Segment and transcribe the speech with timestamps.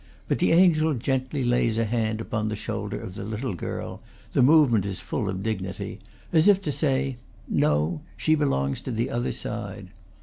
[0.27, 4.41] But the angel gently lays a hand upon the shoulder of the little girl the
[4.41, 5.99] movement is full of dignity
[6.33, 9.89] as if to say, "No; she belongs to the other side."